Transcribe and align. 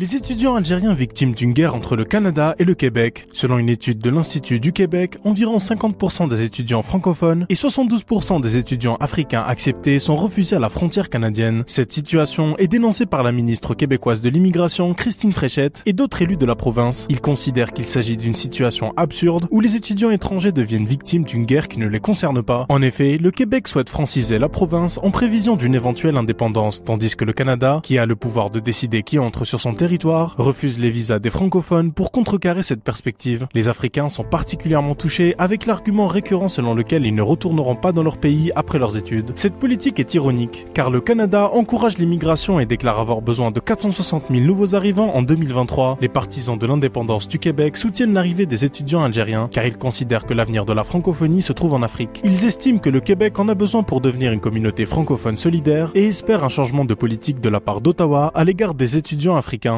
Les 0.00 0.14
étudiants 0.14 0.54
algériens 0.54 0.94
victimes 0.94 1.34
d'une 1.34 1.52
guerre 1.52 1.74
entre 1.74 1.96
le 1.96 2.04
Canada 2.04 2.54
et 2.60 2.64
le 2.64 2.76
Québec. 2.76 3.26
Selon 3.32 3.58
une 3.58 3.68
étude 3.68 3.98
de 3.98 4.10
l'Institut 4.10 4.60
du 4.60 4.72
Québec, 4.72 5.16
environ 5.24 5.58
50% 5.58 6.28
des 6.28 6.44
étudiants 6.44 6.82
francophones 6.82 7.46
et 7.48 7.56
72% 7.56 8.40
des 8.40 8.54
étudiants 8.54 8.94
africains 9.00 9.44
acceptés 9.44 9.98
sont 9.98 10.14
refusés 10.14 10.54
à 10.54 10.60
la 10.60 10.68
frontière 10.68 11.10
canadienne. 11.10 11.64
Cette 11.66 11.90
situation 11.90 12.56
est 12.58 12.68
dénoncée 12.68 13.06
par 13.06 13.24
la 13.24 13.32
ministre 13.32 13.74
québécoise 13.74 14.20
de 14.20 14.28
l'immigration, 14.28 14.94
Christine 14.94 15.32
Fréchette, 15.32 15.82
et 15.84 15.92
d'autres 15.92 16.22
élus 16.22 16.36
de 16.36 16.46
la 16.46 16.54
province. 16.54 17.08
Ils 17.10 17.20
considèrent 17.20 17.72
qu'il 17.72 17.86
s'agit 17.86 18.16
d'une 18.16 18.34
situation 18.34 18.92
absurde 18.96 19.48
où 19.50 19.60
les 19.60 19.74
étudiants 19.74 20.12
étrangers 20.12 20.52
deviennent 20.52 20.86
victimes 20.86 21.24
d'une 21.24 21.44
guerre 21.44 21.66
qui 21.66 21.80
ne 21.80 21.88
les 21.88 21.98
concerne 21.98 22.44
pas. 22.44 22.66
En 22.68 22.82
effet, 22.82 23.18
le 23.18 23.32
Québec 23.32 23.66
souhaite 23.66 23.90
franciser 23.90 24.38
la 24.38 24.48
province 24.48 25.00
en 25.02 25.10
prévision 25.10 25.56
d'une 25.56 25.74
éventuelle 25.74 26.16
indépendance, 26.16 26.84
tandis 26.84 27.16
que 27.16 27.24
le 27.24 27.32
Canada, 27.32 27.80
qui 27.82 27.98
a 27.98 28.06
le 28.06 28.14
pouvoir 28.14 28.50
de 28.50 28.60
décider 28.60 29.02
qui 29.02 29.18
entre 29.18 29.44
sur 29.44 29.58
son 29.58 29.74
territoire, 29.74 29.87
territoire 29.88 30.34
refuse 30.36 30.78
les 30.78 30.90
visas 30.90 31.18
des 31.18 31.30
francophones 31.30 31.92
pour 31.92 32.12
contrecarrer 32.12 32.62
cette 32.62 32.82
perspective. 32.82 33.46
Les 33.54 33.70
Africains 33.70 34.10
sont 34.10 34.22
particulièrement 34.22 34.94
touchés 34.94 35.34
avec 35.38 35.64
l'argument 35.64 36.08
récurrent 36.08 36.50
selon 36.50 36.74
lequel 36.74 37.06
ils 37.06 37.14
ne 37.14 37.22
retourneront 37.22 37.74
pas 37.74 37.92
dans 37.92 38.02
leur 38.02 38.18
pays 38.18 38.52
après 38.54 38.78
leurs 38.78 38.98
études. 38.98 39.32
Cette 39.34 39.54
politique 39.54 39.98
est 39.98 40.12
ironique, 40.12 40.66
car 40.74 40.90
le 40.90 41.00
Canada 41.00 41.48
encourage 41.54 41.96
l'immigration 41.96 42.60
et 42.60 42.66
déclare 42.66 42.98
avoir 42.98 43.22
besoin 43.22 43.50
de 43.50 43.60
460 43.60 44.24
000 44.30 44.42
nouveaux 44.42 44.74
arrivants 44.74 45.14
en 45.14 45.22
2023. 45.22 45.96
Les 46.02 46.10
partisans 46.10 46.58
de 46.58 46.66
l'indépendance 46.66 47.26
du 47.26 47.38
Québec 47.38 47.78
soutiennent 47.78 48.12
l'arrivée 48.12 48.44
des 48.44 48.66
étudiants 48.66 49.02
algériens, 49.02 49.48
car 49.50 49.64
ils 49.64 49.78
considèrent 49.78 50.26
que 50.26 50.34
l'avenir 50.34 50.66
de 50.66 50.74
la 50.74 50.84
francophonie 50.84 51.40
se 51.40 51.54
trouve 51.54 51.72
en 51.72 51.82
Afrique. 51.82 52.20
Ils 52.24 52.44
estiment 52.44 52.78
que 52.78 52.90
le 52.90 53.00
Québec 53.00 53.38
en 53.38 53.48
a 53.48 53.54
besoin 53.54 53.84
pour 53.84 54.02
devenir 54.02 54.32
une 54.32 54.40
communauté 54.40 54.84
francophone 54.84 55.38
solidaire 55.38 55.90
et 55.94 56.08
espèrent 56.08 56.44
un 56.44 56.50
changement 56.50 56.84
de 56.84 56.92
politique 56.92 57.40
de 57.40 57.48
la 57.48 57.60
part 57.60 57.80
d'Ottawa 57.80 58.30
à 58.34 58.44
l'égard 58.44 58.74
des 58.74 58.98
étudiants 58.98 59.36
africains. 59.36 59.76